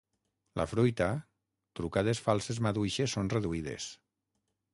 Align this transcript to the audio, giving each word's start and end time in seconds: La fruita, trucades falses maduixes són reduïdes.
La 0.59 0.65
fruita, 0.69 1.09
trucades 1.81 2.23
falses 2.29 2.63
maduixes 2.69 3.15
són 3.19 3.31
reduïdes. 3.37 3.93